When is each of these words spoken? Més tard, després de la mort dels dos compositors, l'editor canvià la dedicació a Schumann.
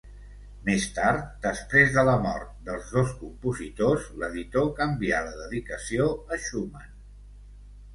Més 0.69 0.85
tard, 0.95 1.27
després 1.43 1.91
de 1.99 2.05
la 2.07 2.15
mort 2.25 2.57
dels 2.71 2.89
dos 2.97 3.13
compositors, 3.21 4.11
l'editor 4.25 4.69
canvià 4.83 5.25
la 5.31 5.39
dedicació 5.47 6.13
a 6.37 6.45
Schumann. 6.51 6.95